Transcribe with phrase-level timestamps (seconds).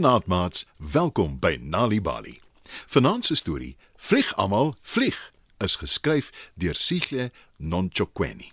[0.00, 2.38] Goeienaand maats, welkom by Nali Bali.
[2.86, 5.16] Vanaand se storie, Vlieg almal, vlieg,
[5.58, 7.26] is geskryf deur Sigle
[7.56, 8.48] Nonchokweni.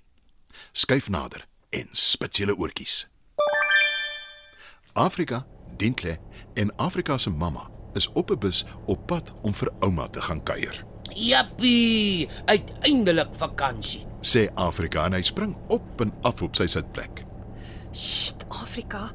[0.72, 3.06] Skyf nader en spit julle oortjies.
[4.94, 5.46] Afrika,
[5.78, 6.18] Dintle
[6.54, 10.44] en Afrika se mamma is op 'n bus op pad om vir ouma te gaan
[10.44, 10.84] kuier.
[11.14, 14.06] Jappie, uiteindelik vakansie.
[14.22, 17.24] Sê Afrika en hy spring op en af op sy sitplek.
[17.92, 19.12] Sst, Afrika.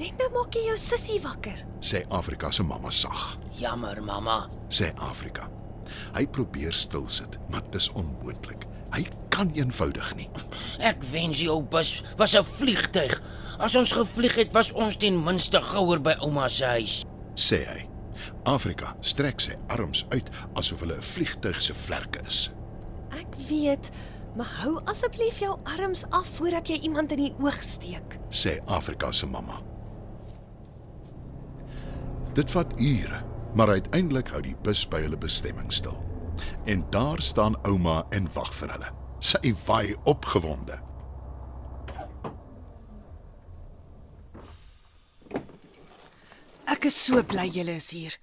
[0.00, 1.58] Net nou maak jy jou sussie wakker.
[1.84, 3.36] Sê Afrika se mamma sag.
[3.58, 4.46] Jammer, mamma.
[4.72, 5.48] Sê Afrika.
[6.14, 8.64] Hy probeer stil sit, maar dit is onmoontlik.
[8.94, 10.28] Hy kan eenvoudig nie.
[10.82, 13.20] Ek wens jou bus was 'n vliegtyg.
[13.58, 17.04] As ons gevlieg het, was ons ten minste gouer by ouma se huis.
[17.36, 17.88] sê hy.
[18.44, 22.50] Afrika strek sy arms uit asof hulle 'n vliegtyg se vlerke is.
[23.10, 23.90] Ek weet,
[24.36, 28.18] maar hou asseblief jou arms af voordat jy iemand in die oog steek.
[28.30, 29.60] Sê Afrika se mamma.
[32.34, 35.96] Dit vat ure, maar uiteindelik hou die bus by hulle bestemming stil.
[36.70, 38.90] En daar staan ouma en wag vir hulle.
[39.18, 40.78] Sy waai opgewonde.
[46.70, 48.14] Ek is so bly julle is hier.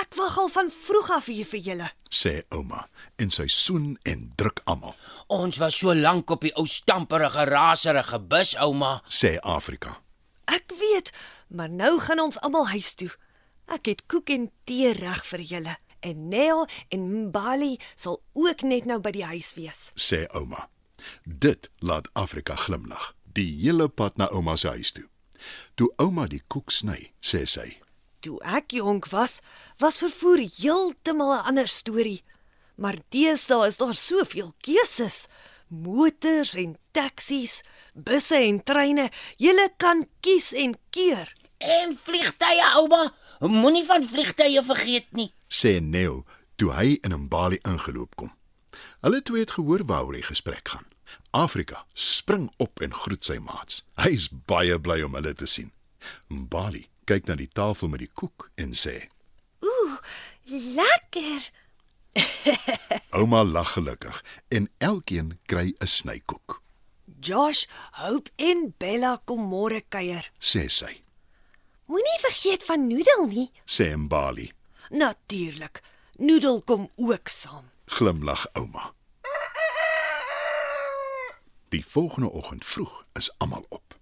[0.00, 1.90] Ek wag al van vroeg af hier vir julle.
[2.14, 2.86] sê ouma
[3.18, 4.94] en sy soen en druk almal.
[5.28, 9.00] Ons was so lank op die ou stamperige raserige bus, ouma.
[9.08, 9.98] Sê Afrika.
[10.46, 11.12] Ek weet,
[11.48, 13.10] maar nou gaan ons almal huis toe.
[13.66, 15.76] Ek het koek en tee reg vir julle.
[16.04, 19.92] En Neo en Mbali sal ook net nou by die huis wees.
[19.96, 20.68] sê ouma.
[21.24, 25.04] Dit laat Afrika glimlag, die hele pad na ouma se huis toe.
[25.74, 27.80] Toe ouma die koek sny, sê sy:
[28.20, 29.40] Toe ek jonk was,
[29.80, 32.22] was vervoer heeltemal 'n ander storie.
[32.76, 35.26] Maar deesdae is daar soveel keuses.
[35.68, 37.62] Motors en taksies,
[37.94, 39.10] busse en treine.
[39.38, 41.34] Jy kan kies en keur.
[41.58, 43.14] En vliegtye, ouma.
[43.44, 45.32] Moenie van vliegtye vergeet nie.
[45.48, 46.24] sê Neo
[46.56, 48.32] toe hy in 'n balie ingeloop kom.
[49.00, 50.86] Hulle twee het gehoor waaroor die gesprek gaan.
[51.30, 53.84] Afrika spring op en groet sy maats.
[53.96, 55.72] Hy is baie bly om hulle te sien.
[56.28, 59.08] Mbali kyk na die tafel met die koek en sê:
[59.60, 59.98] Ooh,
[60.48, 61.50] lekker.
[63.18, 66.62] "Ouma lag gelukkig en elkeen kry 'n snykoek,"
[67.20, 70.30] Josh, Hope en Bella kom môre kuier.
[70.40, 71.03] sê sy.
[71.86, 73.50] Moenie vergeet van Noodle nie.
[73.64, 74.52] Sê Mbali,
[74.90, 75.82] Natuurlik.
[76.16, 77.70] Noodle kom ook saam.
[77.86, 78.92] glimlag ouma.
[81.68, 83.98] Die volgende oggend vroeg is almal op.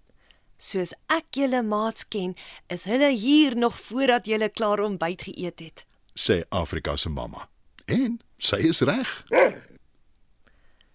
[0.57, 2.35] Soos ek julle maats ken,
[2.67, 5.85] is hulle hier nog voordat julle klaar ontbyt geëet het.
[6.13, 7.49] sê Afrika se mamma.
[7.85, 9.25] En sy is reg,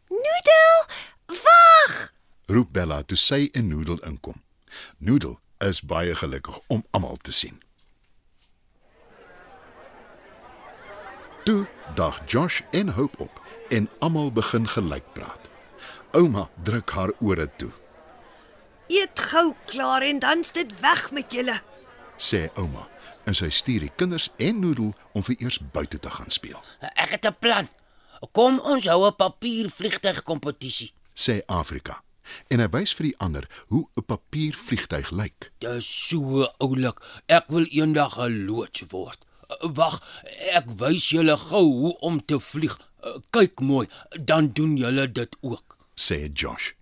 [0.08, 0.86] Noodle,
[1.26, 2.12] wag!
[2.46, 4.42] roep Bella toe sy en Noodle inkom.
[4.98, 7.62] Noodle is baie gelukkig om almal te sien.
[11.44, 15.48] Toe dag Josh en Hope op en almal begin gelyk praat.
[16.12, 17.72] Ouma druk haar ore toe,
[18.88, 21.60] Eet gou klaar en dan's dit weg met julle.
[22.16, 22.88] sê ouma,
[23.28, 26.58] en sy stuur die kinders en Noodle om vir eers buite te gaan speel.
[26.96, 27.68] Ek het 'n plan.
[28.32, 30.92] Kom ons hou 'n papiervliegtyg kompetisie.
[31.14, 32.02] sê Afrika.
[32.48, 35.50] En hy wys vir die ander hoe 'n papiervliegtyg lyk.
[35.58, 37.00] Dis so oulik.
[37.26, 39.24] Ek wil eendag 'n loods word.
[39.60, 40.02] Wag,
[40.52, 42.78] ek wys julle gou hoe om te vlieg.
[43.30, 43.86] Kyk mooi,
[44.20, 45.76] dan doen julle dit ook.
[45.94, 46.72] sê Josh.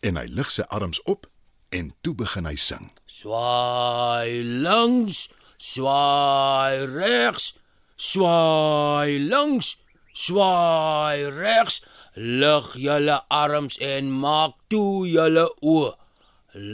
[0.00, 1.26] En hy lig sy arms op
[1.70, 2.90] en toe begin hy sing.
[3.06, 7.54] Swaai links, swaai regs,
[7.96, 9.76] swaai links,
[10.12, 11.82] swaai regs.
[12.18, 15.92] Lig julle arms en maak toe julle oë.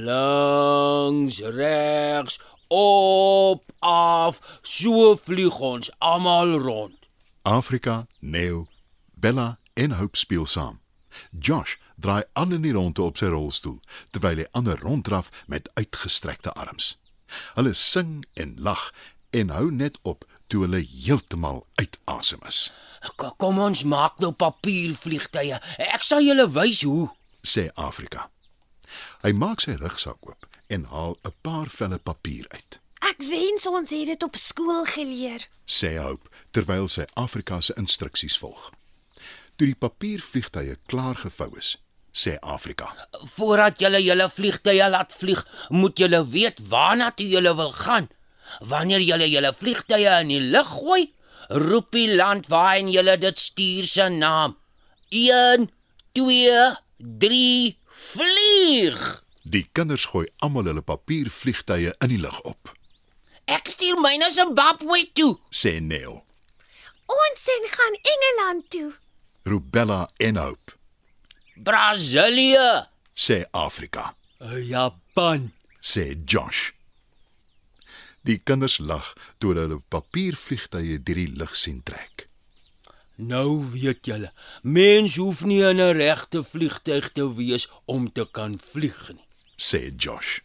[0.06, 2.38] Links, regs,
[2.73, 4.41] op, af.
[4.62, 6.96] So vlieg ons almal rond.
[7.43, 8.64] Afrika, Neo,
[9.12, 10.81] Bella en Hope speel saam.
[11.31, 13.82] Josh draai aan in die ronde op sy rolstoel
[14.17, 16.94] terwyl hy ander ronddraf met uitgestrekte arms.
[17.58, 18.88] Hulle sing en lag
[19.37, 22.70] en hou net op toe hulle heeltemal uitasem is,
[23.17, 25.58] K- Kom ons maak nou papiervliegtye.
[25.79, 27.08] Ek sal julle wys hoe.
[27.44, 28.31] sê Afrika.
[29.25, 33.91] Hy maak sy rugsak oop en haal 'n paar velle papier uit, Ek wens ons
[33.91, 35.46] het dit op skool geleer.
[35.67, 38.70] sê Hope terwyl sy Afrika se instruksies volg.
[39.56, 41.76] Toe die papiervliegtye klaar gevou is,
[42.12, 42.94] sê Afrika:
[43.37, 48.08] Voordat julle julle vliegtye laat vlieg, moet julle weet waarna toe julle wil gaan.
[48.61, 51.05] Wanneer julle julle vliegtye in die lug gooi,
[51.49, 54.56] roep die land waarheen julle dit stuur se naam.
[55.11, 55.69] 1
[56.12, 57.76] 2 3
[58.14, 59.02] vlieg.
[59.44, 62.73] Die kinders gooi almal hulle papiervliegtye in die lug op.
[63.44, 65.35] Ek stuur my na Zimbabwe toe.
[65.52, 66.23] sê Neo.
[67.06, 68.93] Ons en gaan Engeland toe.
[69.44, 70.73] Roep Bella en Hope,
[71.56, 72.87] Brasilië.
[73.14, 74.14] sê Afrika,
[74.69, 75.52] Japan.
[75.82, 76.73] sê Josh.
[78.25, 82.26] Die kinders lag toe hulle papiervliegtye deur die lug sien trek.
[83.17, 84.32] Nou weet julle,
[84.62, 89.25] mens hoef nie in 'n regte vliegtyg te wees om te kan vlieg nie.
[89.56, 90.41] sê Josh.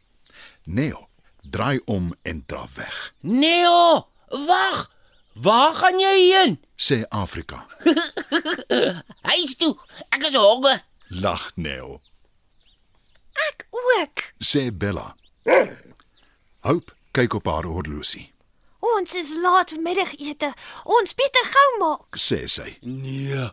[0.66, 1.08] Neo
[1.50, 4.92] draai om en draf weg, Neo, wag.
[5.34, 6.60] Waar gaan jy heen?
[6.78, 7.66] sê Afrika.
[9.32, 9.78] Huis toe.
[10.10, 10.84] Ek is honger.
[11.08, 12.02] Lag Neo,
[13.50, 14.34] Ek ook.
[14.44, 15.16] sê Bella.
[16.60, 18.30] Hope kyk op haar horlosie,
[18.80, 20.54] Ons is laat vir middagete.
[20.88, 22.16] Ons beter gou maak.
[22.16, 22.78] sê sy.
[22.82, 23.50] Nee,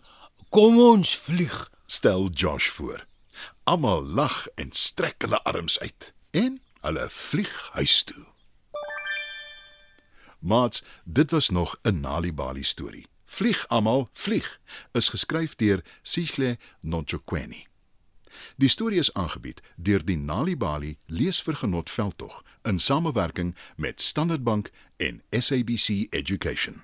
[0.55, 1.57] kom ons vlieg.
[1.91, 3.03] Stel Josh voor.
[3.67, 8.25] Almal lag en strek hulle arms uit en hulle vlieg huis toe.
[10.39, 13.07] Mats, dit was nog 'n Nalibali storie.
[13.25, 14.61] Vlieg almal, vlieg
[14.93, 17.67] is geskryf deur Sigle Nonchokweni.
[18.57, 25.23] Die storie is aangebied deur die Nalibali Leesvergenot veldtog in samewerking met Standard Bank en
[25.31, 26.83] SABC Education.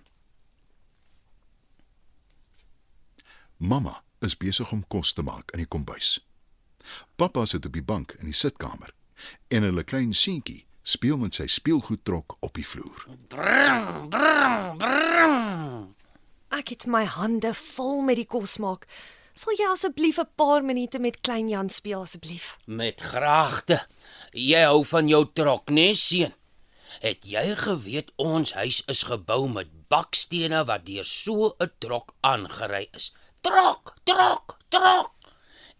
[3.57, 6.19] Mamma is besig om kos te maak in die kombuis.
[7.17, 8.91] Pappa sit op die bank in die sitkamer
[9.49, 13.05] en hulle klein seentjie speel met sy speelgoedtrok op die vloer.
[13.31, 15.37] Brum, brum, brum.
[16.53, 18.89] Ek het my hande vol met die kos maak.
[19.34, 22.58] Sal jy asseblief 'n paar minute met klein Jan speel asseblief?
[22.67, 23.87] Met graagte.
[24.32, 26.34] Jy hou van jou trok, nee seun.
[27.00, 32.88] Het jy geweet ons huis is gebou met bakstene wat deur so 'n trok aangery
[32.93, 33.12] is?
[33.40, 35.12] Trok, trok, trok.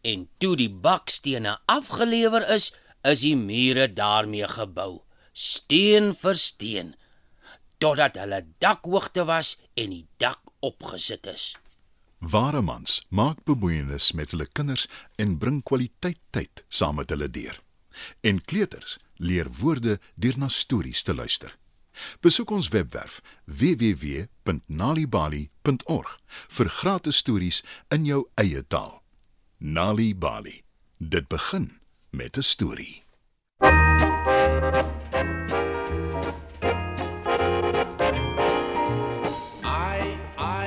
[0.02, 2.72] En toe die bakstene afgelewer is,
[3.04, 5.02] is die mure daarmee gebou,
[5.32, 6.94] steen vir steen,
[7.78, 11.54] totdat hulle dakhoogte was en die dak opgesit is.
[12.23, 14.89] Ware mans maak bemoeienis met hulle kinders
[15.19, 17.63] en bring kwaliteit tyd saam met hulle deur.
[18.21, 21.59] En kleuters leer woorde deur na stories te luister.
[22.23, 26.21] Besoek ons webwerf www.nalibali.org
[26.59, 29.03] vir gratis stories in jou eie taal.
[29.59, 30.63] Nali Bali.
[30.99, 31.81] Dit begin
[32.11, 33.03] met 'n storie.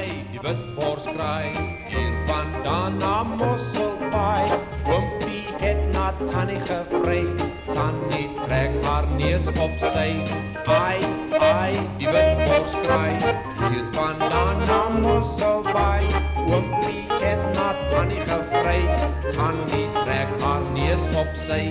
[0.05, 1.51] Ai, die witbors kraai
[1.89, 4.59] hier vandaan na Mosselbaai.
[4.85, 7.23] Oompie het na Tannie gevry,
[7.73, 10.09] Tannie trek haar neus op sy.
[10.65, 11.01] Ai,
[11.39, 13.17] ai, die witbors kraai
[13.65, 16.09] hier vandaan na Mosselbaai.
[16.45, 18.81] Oompie het na Tannie gevry,
[19.31, 21.63] Tannie trek haar neus op sy.